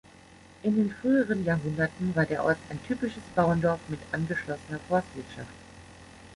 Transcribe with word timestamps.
In 0.63 0.77
den 0.77 0.89
früheren 0.91 1.43
Jahrhunderten 1.45 2.15
war 2.15 2.25
der 2.25 2.43
Ort 2.43 2.57
ein 2.71 2.83
typisches 2.87 3.21
Bauerndorf 3.35 3.81
mit 3.87 3.99
angeschlossener 4.11 4.79
Forstwirtschaft. 4.87 5.53